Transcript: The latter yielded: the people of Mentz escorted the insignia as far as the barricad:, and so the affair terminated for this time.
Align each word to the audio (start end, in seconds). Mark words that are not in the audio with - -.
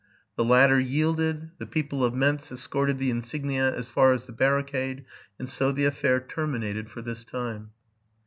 The 0.35 0.43
latter 0.43 0.79
yielded: 0.79 1.51
the 1.59 1.67
people 1.67 2.03
of 2.03 2.11
Mentz 2.11 2.51
escorted 2.51 2.97
the 2.97 3.11
insignia 3.11 3.71
as 3.71 3.87
far 3.87 4.13
as 4.13 4.23
the 4.23 4.33
barricad:, 4.33 5.05
and 5.37 5.47
so 5.47 5.71
the 5.71 5.85
affair 5.85 6.19
terminated 6.19 6.89
for 6.89 7.03
this 7.03 7.23
time. 7.23 7.69